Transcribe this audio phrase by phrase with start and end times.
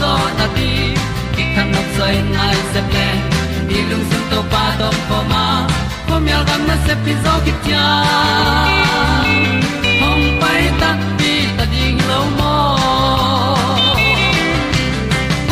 [0.00, 0.68] zo na ti
[1.34, 3.08] ki kan nok sai nai se ple
[3.68, 5.44] ni lung sun to pa to pa ma.
[6.08, 7.86] Ko myal gam na se pi zo ki tia
[10.00, 12.54] hom pai ta ti ta ding lo mo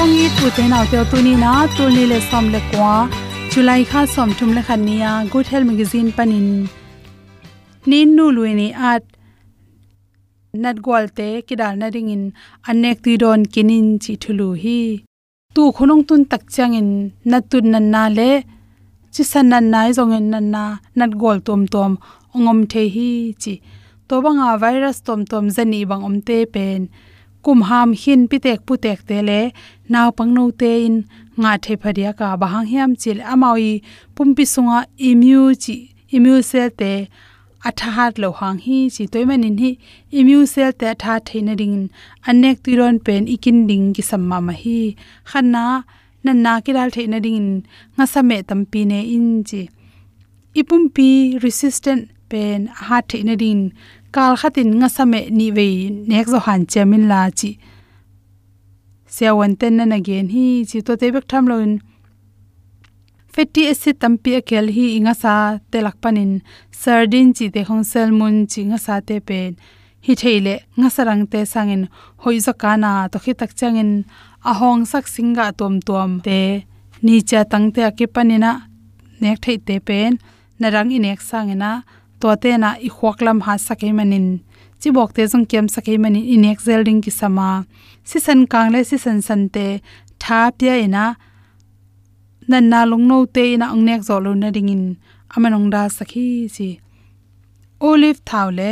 [0.02, 2.94] ong i tu te nau te tu ni na tu ni le som le kwa
[3.50, 6.48] chulai kha som thum le khan nia good health magazine panin.
[7.90, 9.04] Nin nu luini at
[10.62, 12.24] nat gwal te kidal na ring in
[12.70, 14.80] anek ti don kinin chi thulu hi.
[15.54, 16.90] Tu khonong tun tak changin
[17.30, 18.30] natun nan na le,
[19.14, 20.64] chi san nan nai zong en nan na,
[20.98, 21.92] nat gol tom tom
[22.34, 23.10] ongom the hi
[23.42, 23.54] chi.
[24.08, 26.80] To banga virus tom tom zani bang om te pen.
[27.44, 29.40] Kum ham hin pitek putek te le,
[29.92, 30.96] naw pangno te in,
[31.40, 33.70] nga the phadia ka bahang hiam chil amawi
[34.14, 34.78] pumpi sunga
[35.08, 35.76] immune chi
[36.16, 36.92] immune cell te
[37.69, 39.70] atha hat lo hang hi chi toiman in hi
[40.19, 41.78] immune cell te tha theina ring
[42.28, 44.81] anek tiron pen ikin ding ki samma ma hi.
[45.31, 45.64] Khanna
[46.25, 47.49] na na ki dal theina ring
[47.96, 49.62] nga same tampi ne in chi.
[50.61, 51.11] Ipumpi
[51.44, 53.62] resistant pen ha theina ring
[54.14, 55.69] kal khatin nga same ni ve
[56.10, 57.50] nek zo han chemin la chi.
[59.17, 60.46] Sewan ten na gen hi.
[60.69, 61.72] Chi to te bek tham loin
[63.34, 65.34] fatty acid tampi akel hi inga sa
[65.70, 66.32] telak panin
[66.81, 69.52] sardine chi te khong salmon chi nga sa te pen.
[70.06, 71.82] Hi theile nga sarang te sangin
[72.22, 73.90] hoi zakana to khi tak changin
[74.50, 76.40] ahong sak singa tom tom te
[77.04, 78.52] ni cha tang te ake panina
[79.22, 80.12] nek thei te pen.
[80.60, 81.72] Narang inek sangena
[82.20, 84.26] to te na i khwaklam ha sakai manin.
[84.81, 87.50] Chi bok te jong kem sakai mani inek zelding ki sama.
[88.08, 89.66] Si san kang le si san san te
[90.22, 91.04] tha pya ina
[92.50, 94.85] nan na long no te na ong nek zo lo na dingin
[95.35, 96.69] amanong da sakhi si
[97.88, 98.70] olive thawle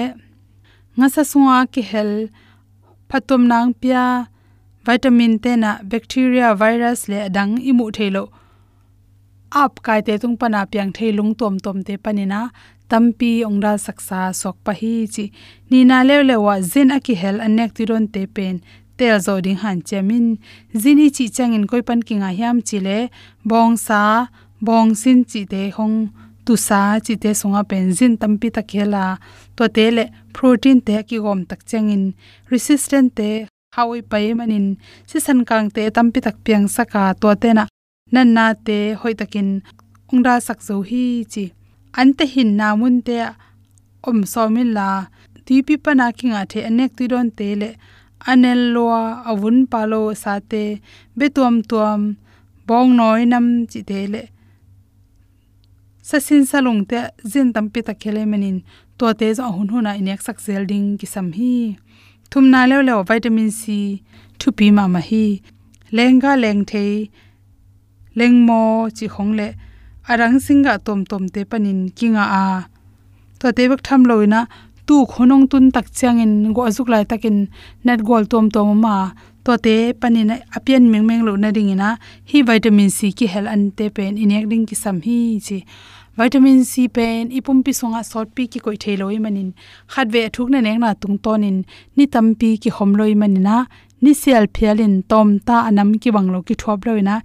[0.97, 2.13] nga sa suwa ki hel,
[3.09, 4.29] phatom nang pia,
[4.85, 8.25] vitamin te na bacteria virus le dang imu thelo
[9.63, 12.41] ap kai te tung pana pyang thailung tom tom te panina
[12.91, 15.25] tampi ongda saksa sok pa hi chi.
[15.71, 18.57] Ni na le le wa zin a ki hel anek ti ron te pen
[19.03, 20.27] tel zo ding han chemin
[20.83, 22.99] zini chi changin koi pan kinga hiam chi le.
[23.51, 24.03] Bong sa,
[24.67, 25.99] bong sin chi te hong,
[26.47, 29.05] tu sa chi te songa pen zin tampi ta khela
[29.57, 30.05] to te le,
[30.37, 32.05] protein te ki gom tak changin.
[32.53, 33.31] Resistant te,
[33.77, 34.67] hawi pai manin.
[35.09, 37.65] Si san kang te tampi tak piang saka to te na.
[38.15, 39.49] Nan na te hoi takin.
[40.13, 41.45] Ungra sak zo hi chi.
[42.01, 43.17] Ante hin na mun te
[44.09, 44.89] om so min la.
[45.47, 47.71] Ti pi pa pana kinga the anek ti don te le
[48.31, 50.65] anel lua avun palo, sate,
[51.19, 52.03] betuam tuam,
[52.67, 54.23] bong noi nam chi te le
[56.03, 58.59] sa salung te, zin tampi ta khele menin
[58.99, 61.79] to te zo hun huna inek sak zel ding ki sam hi.
[62.31, 63.63] Thum na le le vitamin c
[64.39, 65.25] thu pi ma ma hi.
[65.97, 66.85] Lenga leng the
[68.19, 68.61] leng mo
[68.97, 69.49] chi khong le,
[70.11, 72.45] arang singa tom tom te panin kinga a.
[73.41, 74.41] To te bak tham loina
[74.93, 77.37] tu khonong tun tak changin go azuk lai takin
[77.87, 78.97] net gol tom tom ma
[79.45, 81.89] to te panin apian meng meng lo na dingina
[82.31, 85.17] hi vitamin c ki hel an te pen inek ding ki sam hi
[85.47, 85.59] chi
[86.19, 89.49] vitamin c pen ipum pi songa sort pi ki koi theloi manin
[89.93, 91.59] khatwe thuk na nek na tung tonin
[91.97, 93.57] ni tam pi ki homloi manina
[94.03, 97.17] ni sel phialin tom ta anam ki banglo ki thop loina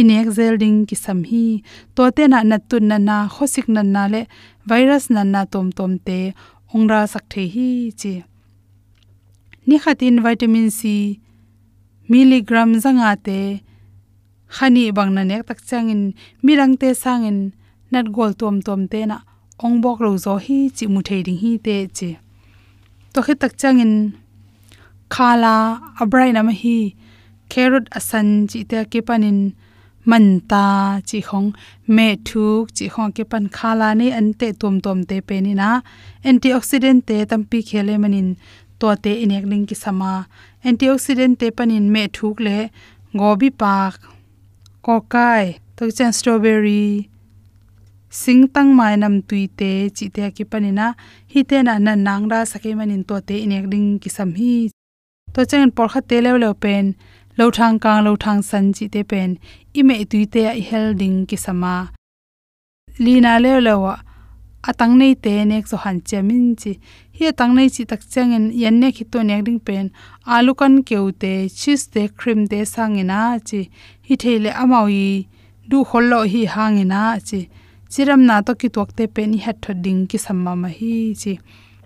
[0.00, 1.46] inek zelding ki sam hi
[1.94, 4.22] to te na na tun na na khosik na na le
[4.70, 6.18] virus na na tom tom te
[6.76, 7.68] ongra sak the hi
[8.00, 8.12] chi.
[9.66, 10.80] Ni khatin vitamin c,
[12.10, 13.38] milligram zanga te,
[14.54, 16.02] khani bangna nek tak changin
[16.44, 17.38] mirang te sangin,
[17.92, 19.18] nat gol tom tom te na
[19.64, 22.10] ong bok lo zo hi chi mu thei ding hi te chi.
[23.12, 23.92] To khi tak changin,
[25.14, 25.54] khala
[26.02, 26.78] abrai na ma hi,
[27.52, 29.38] carrot asan chi te ke panin
[30.10, 30.64] man ta
[31.08, 31.48] chi khong
[31.96, 35.52] me thuk chi khong ke pan khala ni an te tom tom te pe ni
[35.60, 35.70] na
[36.28, 38.28] antioxidant te tampi khele manin
[38.80, 40.12] to te inek ling ki sama
[40.68, 42.58] antioxidant te panin me thuk le
[43.20, 43.94] gobi pak
[44.86, 45.44] kokai
[45.76, 46.86] to chen strawberry
[48.22, 50.86] sing tang mai nam tui te chi te ki panina
[51.32, 54.54] hi te na na nang ra sake manin to te inek ding ki sam hi
[55.34, 56.84] to chen por kha te lew lew pen
[57.38, 59.30] lo thang kang lo thang san chi te pen
[59.80, 61.74] ime tuite tui te ding ki sama
[63.04, 63.82] lina lew lew
[64.70, 66.72] atang nei te nek so han chamin chi
[67.16, 69.86] hi atang nei chi tak changen yan ne khito nek ding pen.
[70.34, 73.60] Alu kan keute cheese te cream te sangena chi
[74.06, 75.04] hi thele amawi
[75.70, 77.40] du hollo hi hangena chi
[77.90, 81.32] chiram na to ki tok te pe ni hat ding ki samma ma hi chi.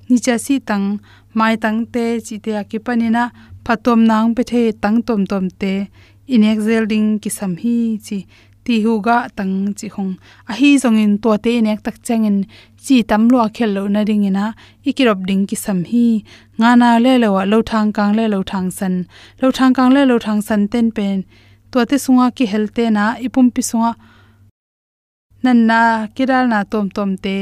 [0.08, 0.86] Ni cha si tang,
[1.38, 2.78] mai tang te chi te a ki
[3.66, 5.74] phatom nang pe the tang tom tom te
[6.34, 8.18] in exhaling ki sam hi chi
[8.64, 10.12] ti hu ga tang chi khong
[10.50, 12.38] a hi zong in to te nek tak chang in
[12.84, 14.46] chi tam lo khel lo na ring ina.
[14.88, 16.06] Ikirop ding ki sam hi.
[16.58, 18.94] Nga na le lo wa lo thang kang le lo thang san.
[19.40, 21.18] Lo thang kang le lo thang san ten pen.
[21.70, 23.92] To te sunga ki helte na, ipum pi sunga.
[25.44, 25.80] Nan na,
[26.14, 27.36] kiral na tom tom te.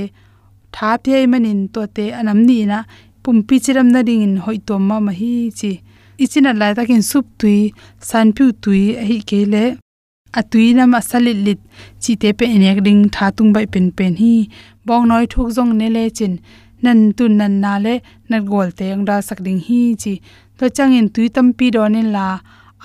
[0.74, 2.78] Tha pye manin to te anam ni na.
[3.22, 5.72] Pum pi chiram na ding in hoi tom ma ma hi chi
[6.22, 7.58] ichina lai takin sup tui,
[8.08, 9.40] san piu tui a hi ke
[10.38, 11.60] a tui nam a salit lit,
[12.02, 14.34] chi te pe enek ding tha tung bai pen pen hi.
[14.86, 16.34] Bong noi thuk jong ne le chin,
[16.84, 17.94] nan tu nan na le
[18.30, 20.14] nat gol te ang da sak ding hi chi.
[20.58, 22.26] To changin tui tam pi do ne la,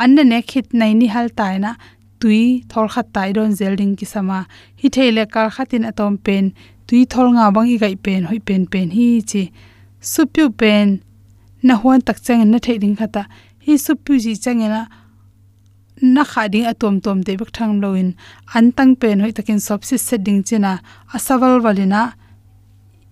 [0.02, 1.72] an ne khit nai ni hal tai na,
[2.20, 4.40] tui thol khat tai don zelding ki sama.
[4.80, 6.44] Hi theile kar khatin atom pen,
[6.88, 9.44] tui thol nga bang i gai pen, hoi pen pen hi chi.
[10.12, 10.88] Supyu pen
[11.68, 13.24] na huan tak chang na thei ding khata.
[13.66, 14.82] Hi su pu ji chang na
[16.14, 18.10] na kha ding atom tom te bak thang loin.
[18.56, 20.74] An tang pen hoi takin sop si setting china.
[21.16, 22.02] Asawal walina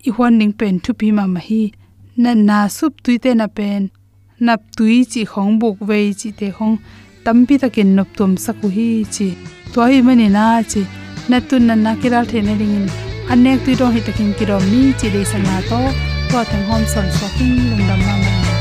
[0.06, 1.62] i huan ning pen thu pi ma ma hi
[2.22, 3.82] na na sup tui te na pen.
[4.46, 6.76] Nap tui chi khong buk ve chi te khong
[7.24, 9.28] tampi takin nop tom saku hi chi.
[9.72, 10.82] To mani na chi.
[11.30, 12.90] Na tun na na kiral the na ring
[13.32, 16.82] anek tu ro hi takin kiro mi chi de sang na to po teng hom
[16.88, 18.51] son shopping lung dam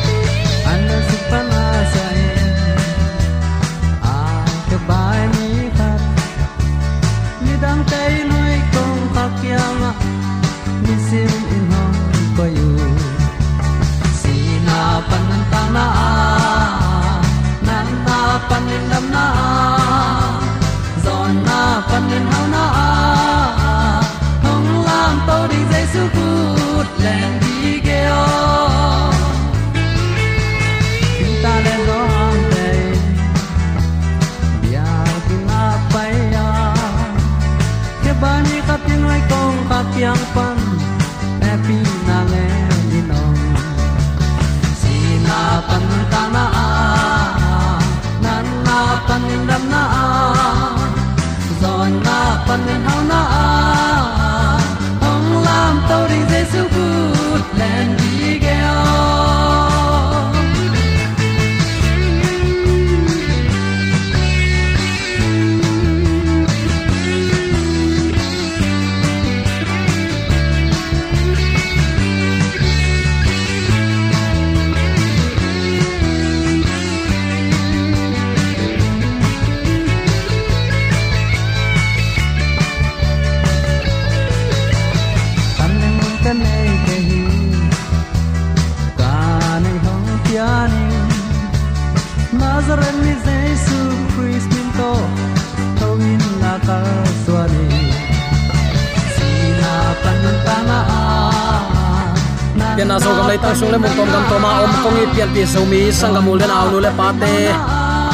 [103.41, 106.13] tang sung le mong tom gam toma om kong i pian pi so mi sang
[106.15, 107.33] gam le na nu le pa te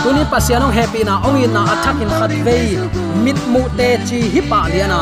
[0.03, 2.57] tuni pasian ong happy na ong in na attack in khat ve
[3.23, 5.01] mit mu te chi hi pa liana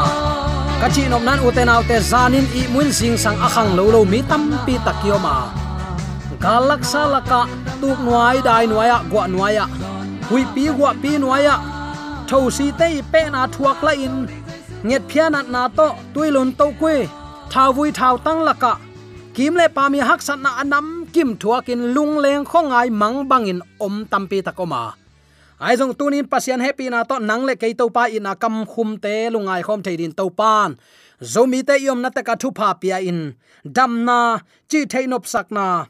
[0.82, 3.86] ka chi nom nan u te nau te zanin i mun sing sang akhang lo
[3.96, 5.36] lo mi tam pi takioma
[6.44, 7.42] galak salaka
[7.82, 9.66] tuk nuai dai nuaya gwa nuaya
[10.30, 11.56] hui pi gwa pi nuaya
[12.30, 14.18] thau si te pe na thuak la in.
[14.86, 16.96] Nget phianat na to tuilun to kwe
[17.50, 18.74] thau vui thau tang laka
[19.36, 23.60] kim le pa mi hak san na anam, kim thuakin lung leng khongai mang bangin
[23.86, 24.84] om tampi takoma
[25.60, 28.90] ai jong tunin pasian happy na to nang le ke to pa ina kam khum
[29.04, 30.76] te lungai khom theidin to pan.
[31.22, 33.20] Zomi te yom na te ka thu pa pia in.
[33.64, 34.20] Dam na,
[34.70, 35.86] chi theinop sak na.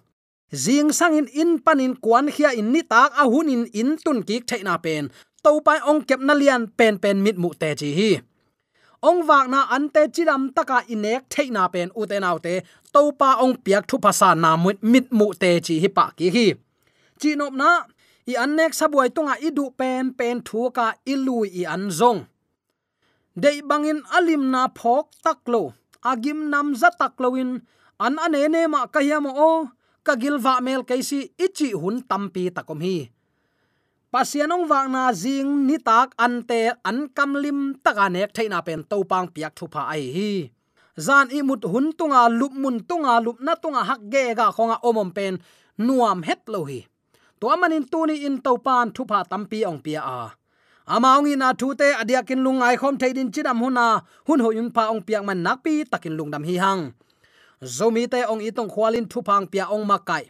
[0.53, 4.21] Zing sang in in panin kwan khia in ni tak a hun in in tun
[4.27, 5.09] ki theina pen.
[5.43, 8.11] To pa ong kep na lian pen pen mit mu te chi hi.
[9.01, 12.61] Ong wak na an ante chiram taka inek theina pen u te nau te
[12.95, 16.27] to pa ong piak thu phasa na mit mit mu te chi hi pa ki
[16.35, 16.47] hi.
[17.19, 17.69] Chi nop na,
[18.31, 22.19] i annek sabuai tunga idu pen pen thu ka ilui i an zong.
[23.41, 25.63] Dei bangin alim na phok taklo
[26.11, 27.51] agim nam za takloin
[28.05, 29.49] an ane ne ma kahiam o,
[30.05, 32.97] ka gilwa mel kaisi ichi hun tampi takom hi.
[34.13, 39.53] Pasianong wang na jing ni tak ante an kamlim taka nek thaina pen topang piak
[39.57, 40.31] thu pha ai hi
[40.97, 45.09] zan imut hun tunga lup mun tunga lup na tunga hak ge ga khonga omom
[45.15, 45.33] pen
[45.77, 46.87] nuam het lo hi.
[47.39, 50.21] To manin tuni in to pan thu pha tampi ong pia a.
[50.87, 53.87] Amaungi na thu te adiakin lungai khom theidin chidam huna,
[54.27, 56.83] hun ho yun pa ong piak man nakpi takin lungdam hi hang.
[57.75, 60.25] Zomi te ong itong khwalin thu phang pia ong makai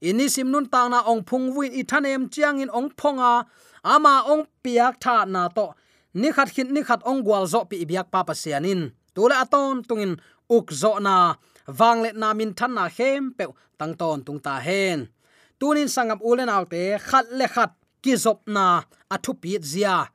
[0.00, 3.50] ini simnun tang na ong phung win i thanem chiang in ong phonga
[3.82, 5.74] ama ong piak tha na to.
[6.14, 9.82] Ni khat khin ni khat ong gwal zo pi biak pa pa sianin tula aton
[9.82, 10.14] tungin
[10.46, 11.34] uk zo na
[11.66, 15.10] wanglet na min than na hem pe tang ton tung ta hen.
[15.58, 18.64] Tunin sangam ulen autte khat le khat ki zop na
[19.14, 20.06] athu pi zia.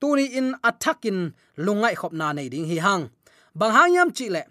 [0.00, 1.18] Tuni in attackin
[1.64, 3.04] lungai khop na nei ding hi hang.
[3.58, 4.42] Bang hang yam chi le.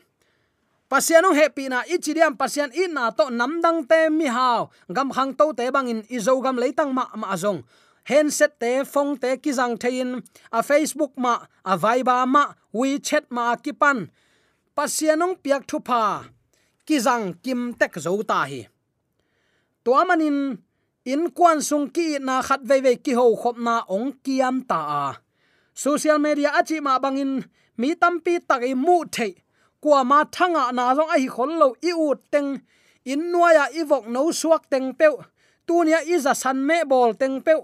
[0.92, 4.70] Pasianong happy na ichidiam pasian in na to namdang te mi hao.
[4.96, 7.64] Gam khang to te bangin izo gam leitang ma ma azong
[8.10, 11.34] handset te phong te kizang thein a facebook ma,
[11.72, 14.10] a viber ma, wechat ma kipan
[14.80, 16.24] pasianong piak thu pha.
[16.88, 18.62] Kizang kim tek zo ta hi.
[19.84, 20.38] To manin
[21.12, 21.24] in.
[21.38, 25.06] Kwan sung ki na khat ve ve ki ho khop na ong kiam ta a.
[25.84, 27.34] Social media achi ma bangin
[27.80, 29.28] mi tampi tak i mu the.
[29.84, 32.52] Kwa ma thanga na zong ai khol lo i u teng.
[33.12, 35.08] In nuaya i vok no suak teng pe
[35.68, 37.62] tunia iza san me bol teng peu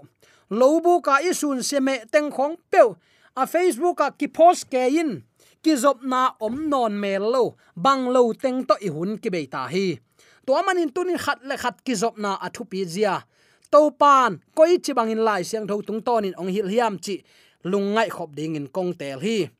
[0.50, 2.94] lobu ka isun seme teng khong peu
[3.36, 5.22] a facebook ka ki post ke in.
[5.62, 7.56] Ki zop na om non me lo.
[7.76, 9.98] Bang lo teng to i hun ki be ta hi.
[10.46, 13.24] To manin tunin khat le khat ki zop na athu pi zia.
[13.72, 17.22] To pan koi chi bangin lai siang tho tung ton in ong hil hiam chi.
[17.64, 19.50] Lungai khop ding in kong tel hi.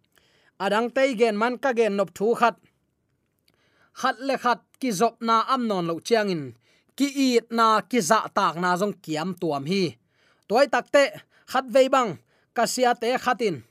[0.65, 2.57] Adang tei gen man ka gen nop thu khat.
[4.01, 6.55] Khat le khat ki zop na am non lo chiangin
[6.97, 9.97] ki it na ki za tak na jong kiam tuam hi
[10.49, 11.05] toy takte
[11.51, 12.19] khat vei bang
[12.57, 13.63] kasia te khatin.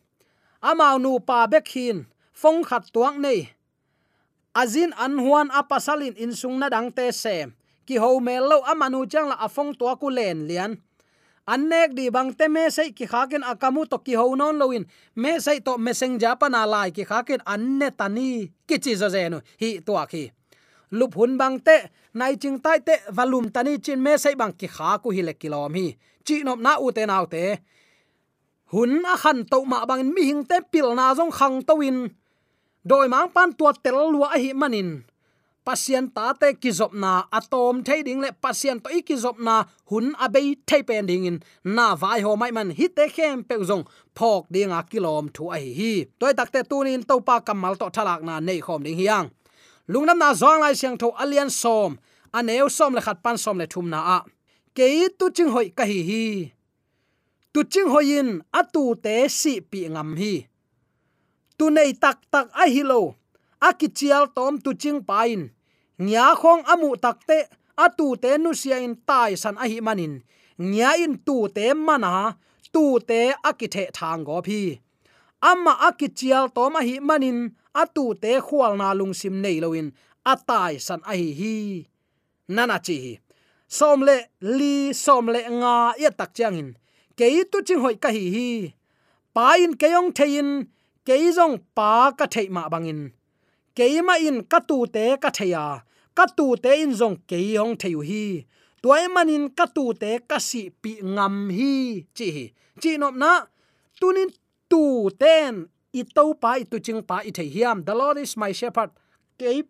[0.62, 3.50] Amau nu pa bek hin phong khat tuang nei.
[4.56, 7.54] Azin an huan apasalin in sung na dang te sem
[7.88, 10.74] ki ho mel lo amanu chang la afong to ku len lian.
[11.46, 14.84] Annek di bang te me sei ki khaken akamu to ki ho non loin
[15.16, 19.70] me sei to meseng japana lai ki khaken anne tani ki chi zo zenu hi
[19.86, 20.32] to khi.
[20.92, 21.78] Lup hun bang te,
[22.14, 25.34] nai ching tai te valum tani chin me sei bang ki kha ku hi le
[25.34, 27.44] kilom hi chi nop na u te nau te.
[28.72, 31.98] Hun a khan to ma bang mi hing te pil na jong khang to win.
[32.90, 34.90] Doi mang pan tua tel lua hi manin.
[35.66, 39.56] Pasien ta te kizop na atom thei ding le pasien to ikizop na,
[39.90, 41.38] hun abei thei pen ding in.
[41.76, 43.86] Na vai ho mai man hi te khem pe zong,
[44.18, 47.88] phok ding a kilom thu ai hi toy tak te tunin to pa kamal to
[47.96, 49.28] thalak na nei khom ding hiang.
[49.92, 51.92] Lungnam na zong lai siang tho alian som.
[52.38, 54.20] Aneu som le khat pan som le thum na a
[54.76, 56.26] ke tu ching hoi ka hi hi.
[57.54, 58.30] Tu ching in
[58.60, 60.34] atu te si pi ngam hi.
[61.58, 63.02] Tu nei tak tak a hi lo
[63.68, 65.42] akichial tom tu ching pain
[66.08, 67.38] nya khong amu takte
[67.86, 70.14] atu te nu sia in tai san a hi manin.
[70.60, 72.14] Nya in tu te mana,
[72.74, 74.62] tu te akithe thang go phi.
[75.50, 77.40] Amma akichial to ma hi manin
[77.82, 79.88] atu te khwal na lung sim nei loin
[80.32, 81.56] atai san a hi hi.
[82.56, 82.98] Nana chi
[83.68, 86.70] som le li, som le nga, ya tak chang in.
[87.18, 88.50] Ke tu ching hoi ka hi hi.
[89.34, 90.68] Pa in ke yong the in,
[91.06, 93.02] ke jong pa ka thei ma bang in.
[93.76, 95.84] Ke ma in ka tu te ka theya
[96.16, 98.46] ka tu te in jong ke yong theu hi.
[98.82, 102.46] Toy manin ka tu te ka si pi ngam hi, chi hi.
[102.82, 103.32] Chi nop na
[104.00, 104.30] tunin
[104.72, 105.68] tu ten,
[106.00, 107.84] i to pa i tu ching pa i thei hiam.
[107.88, 108.92] The lord is my shepherd.
[109.40, 109.64] Ke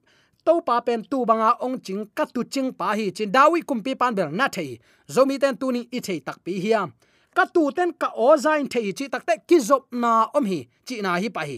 [0.45, 3.91] to pa pen tu banga ong ching ka tu ching pa hi chin dawi kumpi
[4.01, 4.71] pan bel na thei
[5.13, 6.87] zomi ten tu ni i thei tak pi hiam
[7.37, 10.95] ka tu ten ka o zain thei chi takte ki zop na om hi chi
[11.05, 11.57] na hi pa hi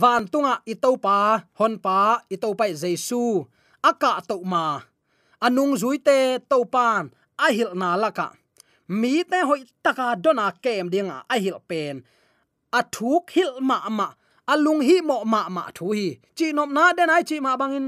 [0.00, 1.16] van tunga i to pa
[1.58, 1.98] hon pa
[2.34, 3.22] i to pa jesu
[3.90, 4.64] aka to ma
[5.46, 6.18] anung zui te
[6.50, 7.02] to pan
[7.44, 8.26] a hil na laka
[9.00, 11.94] mi te hoi taka dona kem dinga a hil pen
[12.78, 14.08] a thuk hil ma ma
[14.52, 16.06] alung hi mo ma ma thu hi
[16.38, 17.86] chi nom na den ai chi ma bangin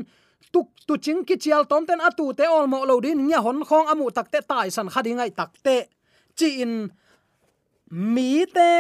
[0.53, 3.59] tuk tu ching ki chial tom ten atu te ol mo lo din nya hon
[3.69, 5.77] khong amu tak te tai san khadi ngai tak te
[6.39, 6.75] chi in
[8.15, 8.71] mi te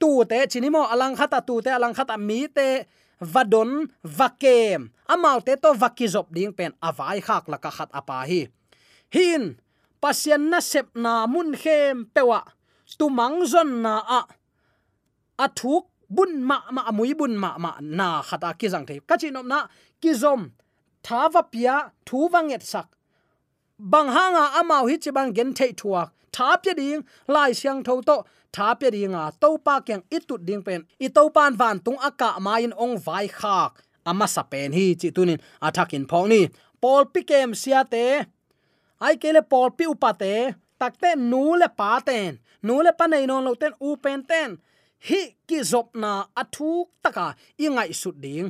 [0.00, 2.68] tu te chinimo alang khata tu te alang khata mi te
[3.32, 3.70] vadon
[4.18, 4.80] vakem
[5.12, 8.40] amau te to vakizop ding pen avai khak laka khat apa hi
[9.14, 9.44] hin
[10.02, 12.40] pasien na sep na mun khem pewa
[12.98, 14.20] tu mang zon na a
[15.44, 19.46] athuk bun ma ma amui bun ma ma na khata ki jang the ka chinom
[19.52, 19.58] na
[20.02, 20.40] ki zom
[21.06, 21.74] thawa pia
[22.06, 22.88] thu wanget sak
[23.92, 27.02] bang hanga amau hi chibang gen thei thuak tha pya ding
[27.34, 28.16] lai siang tho to
[28.54, 28.88] tha pya
[29.22, 30.80] a to pa kyang itut ding pen.
[31.04, 33.72] I to pan van tung aka main ong vai khak
[34.10, 36.40] ama sa pen hi chi tunin athakin phong ni
[36.82, 38.04] pol pikem sia te
[39.06, 40.34] ai kele pol pi upate
[40.80, 42.30] takte nu le pa ten
[42.66, 44.50] nu le pa nei non lo ten u pen ten
[45.08, 47.26] hi ki zop na athuk taka
[47.64, 48.48] ingai su ding.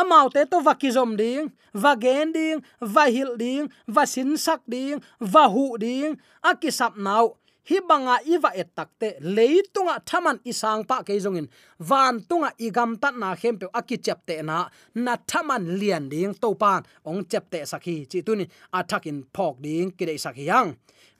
[0.00, 2.58] Amau te to va ki zom ding, va gen ding,
[2.94, 6.16] va hil ding, va sin sak ding, va hu ding.
[6.48, 7.36] A ki sap nau,
[7.68, 11.48] hi banga iwa et takte leitunga thaman isang pa ke jongin
[11.88, 14.56] van tunga igam tat na khempe aki chapte na
[15.04, 17.96] na thaman lian ding to pan ong chapte sakhi.
[18.10, 20.68] Chi tunin athakin phok ding ki dei sakhi yang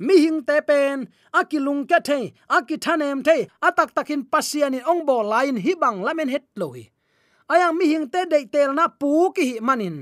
[0.06, 0.98] mi hing te pen
[1.38, 2.18] akilung ka the
[2.56, 3.36] aki thanem the
[3.66, 6.84] atak takin pasiani ong bo line hi bang lamen het lohi.
[7.52, 9.96] Ayang mi hing te de tel na pu ki hi manin.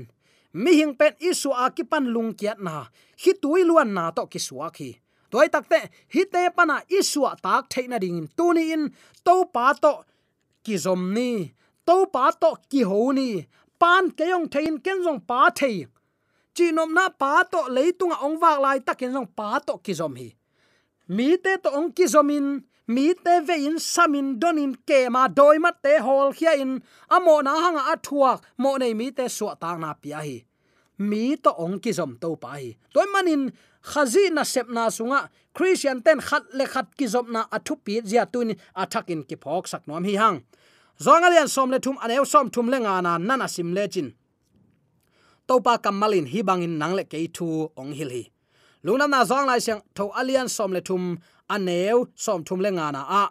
[0.53, 2.75] Mi hing pen isu akipan lung kiat na,
[3.21, 4.91] hi tuiluan na to ki suaki
[5.31, 5.79] toy takte
[6.13, 8.83] hi te pana iswa tak theina ding tuni in,
[9.25, 9.93] to pa to
[10.65, 11.29] ki zom ni,
[11.87, 13.29] to pa to ki ho ni,
[13.81, 15.87] pan keyong thein ken jong pa thei
[16.61, 20.29] chinom na pa to leitung ong wak lai takin jong pa to kizom hi
[21.09, 25.81] mi te to ong kizomin mi te ve in samin donin ke ma doi mat
[25.81, 26.71] te hol khia in
[27.09, 30.37] amo na hanga athuak mo nei mi te suwa ta na pia hi.
[31.09, 32.77] Mi to ong kizom to pa hi.
[32.93, 37.75] Toy manin, khazi na sep na sunga, christian ten khat le khat kizom na athu
[37.85, 40.37] pi zia tun athakin ki phok sak nom hi hang.
[41.01, 44.13] Zongalian som le thum anew som thum le nga na, nana sim le chin
[45.47, 47.47] topa kamalin hi bangin nang ke thu
[47.79, 48.23] ong hil hi.
[48.83, 51.03] Lungna na zong lai siang tho alian som le thum
[51.55, 53.23] aneu som thum le nga na a.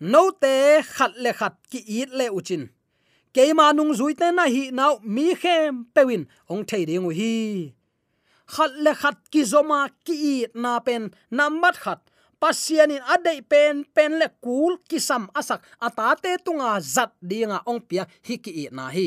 [0.00, 2.64] No te khat le khat ki it le uchin
[3.34, 7.34] keima nung zui te na hi nau mi khem pewin ong thei ding hi.
[8.54, 11.02] Khat le khat ki zoma ki na pen
[11.36, 12.00] namat khat.
[12.40, 18.34] Pasianin adei pen pen le kul kisam asak atate tunga zat dinga ong pia hi
[18.44, 19.06] ki na hi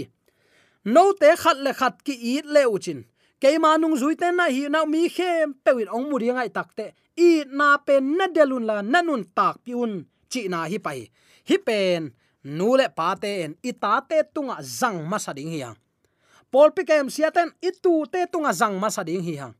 [0.93, 2.99] lo te khat le khat ki i le uchin
[3.41, 6.85] keima nung zui te na hi na mi khem pewin ong muri ngai takte
[7.27, 9.93] i na pen na delun la nanun tak piun
[10.31, 10.99] chi na hi pai.
[11.49, 12.11] Hi pen,
[12.57, 13.51] nu le pa te en.
[13.69, 15.77] I ta te tunga zang ma sa ding hiang
[16.51, 19.55] pol pi kem siaten i tu te tunga zang ma sa ding hi hang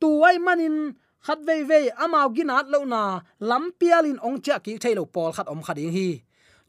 [0.00, 0.94] tu ai manin,
[1.26, 3.02] khat ve ve amao ginat lo na,
[3.40, 6.08] lam pialin ong cha ki thailo pol khat om khading hi.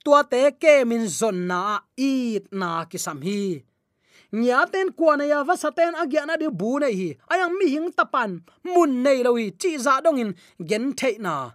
[0.04, 1.62] Tua te ke min zon na
[1.98, 3.69] i na ki sam hi
[4.34, 7.10] nyaten kuana ya va saten agya na de bu nei hi.
[7.32, 8.42] Ayang mi hing tapan.
[8.64, 9.52] Mun nei lo hi.
[9.52, 10.36] Chi za dong in
[10.70, 11.52] gen thei na.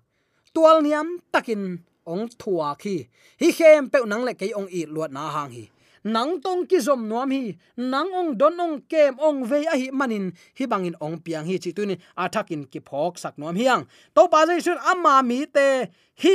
[0.54, 1.78] Tual niam takin.
[2.06, 3.06] Ong thua khi
[3.40, 5.64] hi khem pe nang le ke ong i luat na hang hi.
[6.04, 7.56] Nang tong ki zom nuam hi.
[7.76, 10.32] Nang ong don ong kem ong ve a hi manin.
[10.58, 13.82] Hi bangin ong piang hi chi tu tunin athakin ki phok sak nuam hiang
[14.14, 15.66] to pa jai sun amma mi te
[16.22, 16.34] hi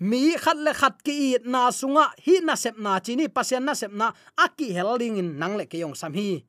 [0.00, 3.92] mi khat le khat ki na sunga, hi na sep na, chini pasian na sep
[3.92, 6.44] na aki helding in nang le ke yong sam hi.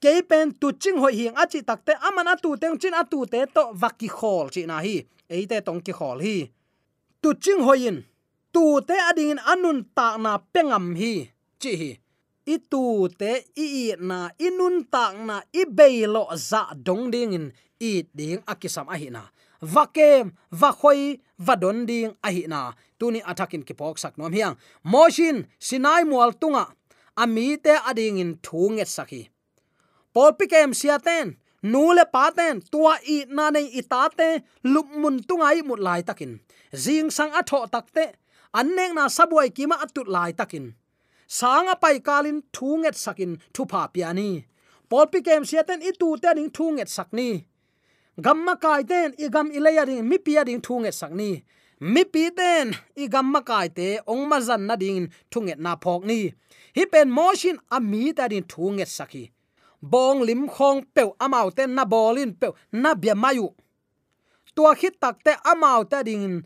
[0.00, 3.72] Ke pen tu ching hoi hing achi takte amana tu teng chin atu te to
[3.72, 5.04] vaki khol chi na hi.
[5.28, 6.36] Eite tong ki khol hi.
[7.22, 8.04] Tu ching hoin
[8.52, 11.28] tu te ading in anun ta na pengam hi,
[11.60, 11.90] chi hi.
[12.46, 17.46] I tu te i i na inun ta na, i beilo za dong ding in,
[17.80, 19.22] i ding akisam a hi na
[19.60, 22.72] vakem và khoi và đồn ding a hi na.
[22.98, 24.54] Tuni attacking ki pok sak nom hiang.
[24.84, 26.64] Moshin sinai mual tunga.
[27.14, 29.28] Ami te ading in thunget saki
[30.14, 31.26] pol pikem siaten
[31.62, 34.28] nule paten tua i na nei itate
[34.62, 36.32] lup mun tungai mut lai takin.
[36.72, 38.04] Jing sang a tho takte
[38.58, 40.74] annek na sabuai kima atut lai takin.
[41.26, 44.30] Sanga pai kalin thunget sakin thu pa piani
[44.88, 47.28] pol pi kem siaten i tu te ding thunget sakni
[48.20, 51.42] gamma kai ten, i gam ilaya ding, mi pia ding thunget sakni.
[51.80, 56.04] Mi pi ten, i gamma kai te, ong ma zan na ding thunget na phok
[56.04, 56.32] ni.
[56.76, 59.30] Hi pen motion a mi ta ding thunget sakhi
[59.84, 63.48] bong lim khong peu amau ten, na bolin peu, na bia mayu.
[64.54, 66.42] Tua khit takte amau ta ding,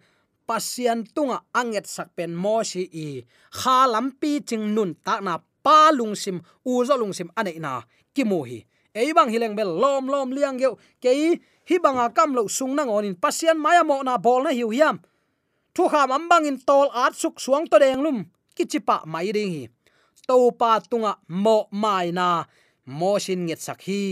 [0.48, 3.22] pasian tunga anget sak pen mo si i.
[3.58, 7.72] Kha lampi ching nun ta na pa lung sim, u zo lung sim ane na.
[8.14, 8.58] Ki mo hi
[9.00, 12.74] ei bang hileng bel lom lom liang geu kei hi banga kam à lo sung
[12.76, 14.96] na ngonin pasian maya à mo na bol na hiu hiam.
[15.74, 18.18] Thu kham am bang in tol at suk suang to deng lum
[18.56, 19.64] ki chipa mai ding hi.
[20.28, 22.26] To pa tunga à mo mai na
[22.98, 24.02] mo shin nget sak hi.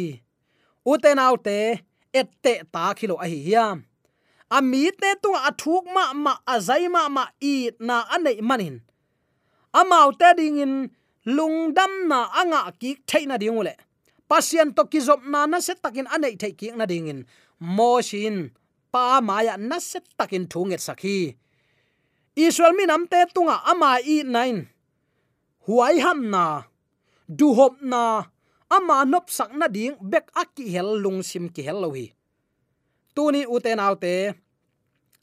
[0.91, 1.59] Uten autte
[2.21, 3.77] ette ta khilo a hi hiam.
[4.57, 7.55] Ami te tu athuk ma ma azai ma ma i
[7.89, 8.77] na anei manin
[9.81, 10.75] amau te ding in
[11.37, 13.75] lungdam na anga ki thaina dingule
[14.31, 17.21] pasien to ki zop na na set takin anei thei ki na ding in.
[17.61, 18.51] Moshin
[18.93, 21.37] pa maya na set takin thunget sakhi
[22.37, 24.69] israel mi nam te tunga ama i nine
[25.67, 26.45] huai ham na,
[27.27, 28.29] du hop na,
[28.71, 32.07] ama nop sak na ding bek aki hel lung sim ki hel lohi
[33.17, 34.37] tuni uten autte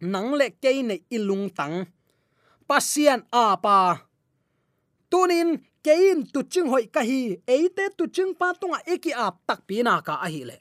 [0.04, 1.88] nang le ke ne ilung tang.
[2.68, 3.98] Pasian a pa.
[5.12, 7.22] Tunin kein tu ching hoi ka hi
[7.56, 10.58] eite tu ching pa tunga eki ap tak pi na ka a hi le.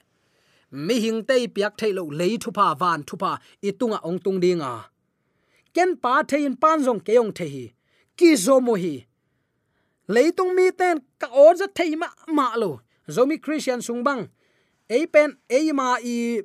[0.85, 3.31] Mi hing te piak thailo le thu pa van thu pa
[3.67, 4.73] itunga ong tung dinga
[5.75, 7.65] ken pa thein pan jong ke ong the hi
[8.17, 8.95] ki zo mo hi.
[10.13, 12.81] Leitung mi ten ka or za thei ma ma lo.
[13.15, 14.21] Zomi christian sungbang
[14.89, 16.41] ei pen ei ma i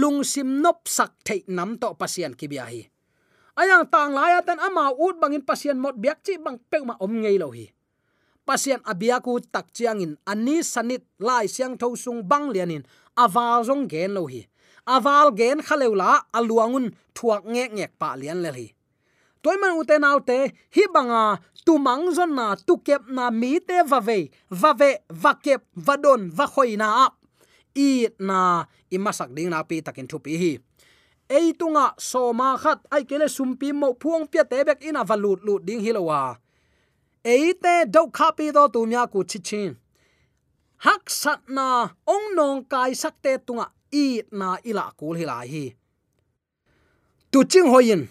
[0.00, 2.82] lung sim nop sak thei nam to pasian ki bia hi.
[3.60, 6.94] Ayang tang la ya tan ama ut bangin pasian mot biak chi bang pe ma
[7.04, 7.66] om ngei lo hi
[8.46, 12.84] pasien abiaku tak chiang ani sanit lai siang tho sung bang lianin
[13.16, 14.46] awal zong gen lo hi.
[14.88, 18.66] Awal gen khaleula aluangun thuak nge nge pa lian le hi.
[19.42, 20.38] Toy man u te nau te,
[20.74, 24.90] hi banga tu mang zon na, tu kep na mi te va ve va ve,
[25.22, 27.14] va kep, va don, va khoi na ap.
[27.76, 30.52] I na imasak ding na pi takin thu pi hi.
[31.30, 35.62] Ei tunga soma khat ai kele sumpi mo phuang pia te bek ina valut lut
[35.62, 36.36] ding hilowa
[37.24, 39.76] eite do khapi do tu mya ku chi chin
[40.84, 45.64] hak sat na ong nong kai sak te tunga i na ila kul hila hi
[47.30, 48.08] tu ching hoyin.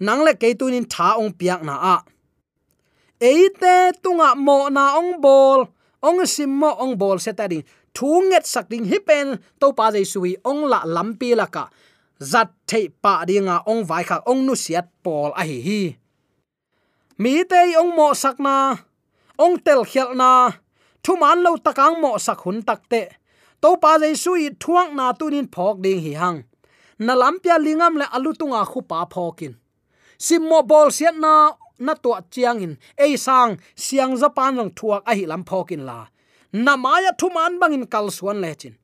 [0.00, 1.96] Nang le ke tu nin tha ong piak na a.
[3.20, 5.60] Eite tunga mo na ong bol.
[6.04, 9.72] Ong sim mo ong bol se ta ding thu nget sak ding hi pen to
[9.78, 11.64] pa jai sui ong la lampi la ka
[12.30, 15.80] zat thei pa dinga ong vai kha ong nu siat pol a hi hi
[17.18, 18.74] mi te ong mo sakna
[19.38, 20.50] ong tel khial na
[21.04, 23.02] thu man lo takang mo sak hun takte
[23.62, 26.38] to pa le sui thuang na tunin phok ding hi hang.
[26.98, 29.54] Na lampia lingam le alu tunga khu pa phokin
[30.18, 35.12] simmo bol siat na na to chiang in ei sang, siang japan rong thuak a
[35.18, 35.98] hi lam phokin la.
[36.52, 38.74] Na maya thu man bangin kal suan le chin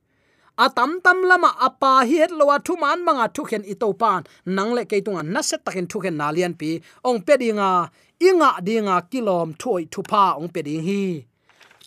[0.57, 4.23] atam tam lama apa hi het lowa thu man manga thu khen i to pan.
[4.45, 6.69] Nang le ke tunga na set takin thu khen nalian pi.
[7.07, 7.89] Ong pe dinga
[8.27, 11.01] inga dinga kilom thoi thu pa ong pe ding hi.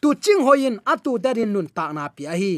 [0.00, 2.54] Tu ching hoin atu darin nun ta na pi a hi.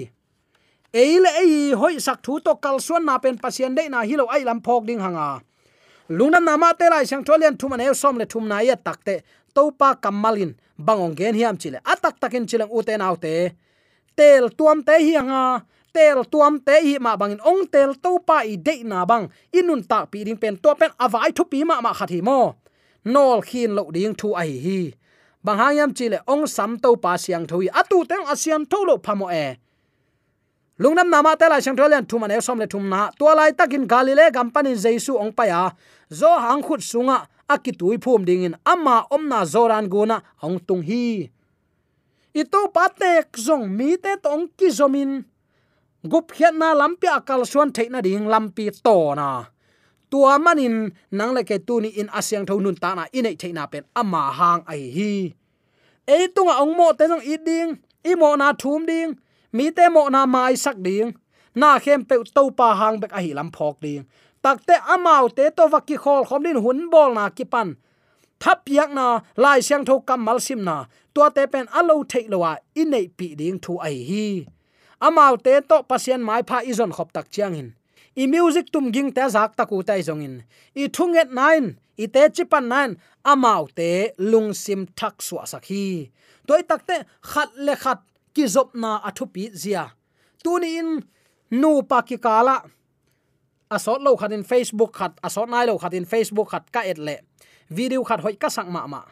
[1.03, 4.43] Eile ei hoi sak thu to kal suan na pen pasien de na hilo ai
[4.49, 5.29] lam phok ding hanga.
[6.17, 9.15] Lungnam nama te lai sang tholian thum an som le thum na ya takte
[9.55, 10.53] topa kamalin
[10.87, 13.35] bangong gen hiam chile atak takin chilang uten autte
[14.17, 15.61] tel tuam te hi à
[15.97, 19.25] tel tuam te hi ma bangin ong tel to pa i de na bang.
[19.59, 22.41] Inun ta pi ding pen to pen avai thu pi ma ma khathi mo.
[23.13, 24.81] Nol khin lo ding thu ai hi
[25.47, 29.27] bang hayam chile ong sam to pa siang thui atu teng asian tho lo phamo
[29.31, 29.47] e.
[30.83, 33.11] Lungnam nama te la sang tholian thum an e som le thum na.
[33.19, 35.63] To lai takin galile gampani jaisu ong pa ya.
[36.11, 38.55] Zo hang khut sunga akitui phum ding in.
[38.67, 41.31] Ama omna zoran guna ong tung hi.
[42.35, 45.25] Ito patek zong mi te tong ki zomin
[46.13, 49.29] gup khiat na lampi akal suan theina ding lampi to na
[50.11, 50.77] tua manin
[51.11, 54.23] nang le ke tu ni in asyang thau nun ta na inei theina pen ama
[54.39, 55.13] hang ai hi.
[56.07, 57.71] E tunga ong mo te jong i ding
[58.11, 59.11] i mo na thum ding
[59.57, 61.09] mi te mo na mai sak ding,
[61.61, 64.03] na khem pe to pa hang bek a hi lam phok ding.
[64.45, 67.69] Takte amau te to vaki khol khom din hun bol na ki pan.
[68.43, 69.07] Thap yak na
[69.43, 70.77] lai syang tho kam mal sim na.
[71.15, 74.27] Tua te pen alo thei lowa inei pi ding thu ai hi
[75.01, 77.69] amau te to pasien mai pha izon khop tak chiang in
[78.17, 80.37] i music tum ging te zak taku tai zong in
[80.75, 82.93] i thunget nine i te chipan nine
[83.25, 86.11] amau te lung sim thak suwa sakhi
[86.47, 88.01] toy takte khat le khat
[88.37, 89.85] ki zop na athu pi zia.
[90.45, 90.91] Tuni in
[91.61, 92.57] nu pa ki kala.
[93.77, 97.17] Asot lo khatin facebook khat asot nai lo khatin facebook khat ka et le.
[97.77, 99.03] Video khat hoi ka sang ma ma.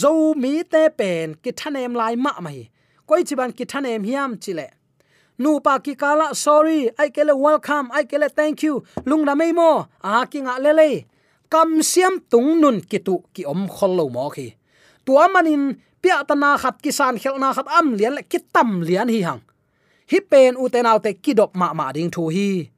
[0.00, 2.70] Zo mi te pen ki thanem lai ma mai.
[3.08, 4.66] Koi chiban ki thanem hiam chile
[5.40, 6.92] nu pa ki kala sorry.
[7.00, 8.84] Ai kele welcome ai kele thank you.
[9.08, 10.90] Lung na mai mo a ki nga le le
[11.48, 14.52] kam siam tung nun ki tu ki om khol lo mo khi.
[15.04, 19.08] Tua manin pia tana khat kisan khel na khat am lian le ki tam lian
[19.08, 19.40] hi hang.
[20.12, 22.68] Hi pen u te naw te ki dop ma ma ding thu hi.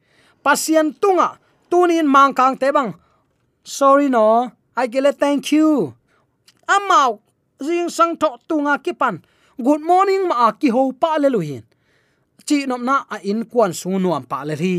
[0.42, 1.38] Pasien tunga,
[1.70, 2.94] tunin mang kang te bang.
[3.64, 5.94] Sorry no ai kele thank you.
[6.70, 7.18] Amao
[7.58, 9.18] jing sang tho tunga ki pan
[9.66, 11.62] good morning ma ki ho pa le lu hin
[12.48, 14.76] chi nom na a in kwan su nuam pa le ri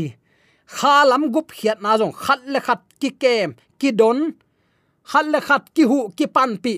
[0.66, 4.18] kha lam gup khiat na jong khat le khat ki kem, ki don,
[5.10, 6.74] khat le khat ki hu, ki pan pi.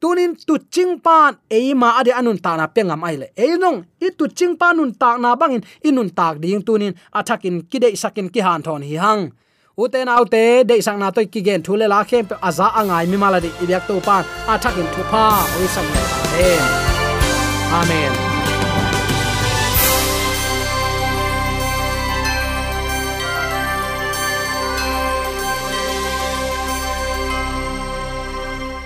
[0.00, 3.26] Tunin tu ching pan e ma ade anun ta na pengam ai le.
[3.44, 7.56] E nong i tu ching pan nun ta na bangin inun tak ding tunin athakin
[7.70, 9.22] kide sakin ki han thon hi hang.
[9.82, 13.16] Uten autte de sang na toy ki gen thule la khem pe aza angai mi
[13.22, 15.24] mala de ibyak to pan athakin thu pa
[15.58, 16.62] oi sang amen.
[17.80, 18.33] Amen.